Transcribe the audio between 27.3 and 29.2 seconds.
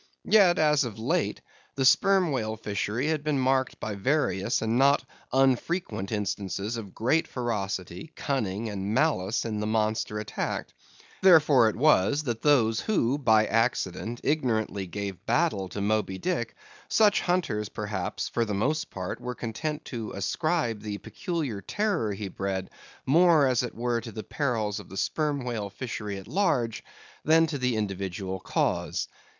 to the individual cause.